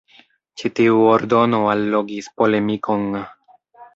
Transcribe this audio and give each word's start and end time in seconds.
Ĉi 0.61 0.71
tiu 0.79 1.01
ordono 1.09 1.59
allogis 1.75 2.31
polemikon. 2.41 3.05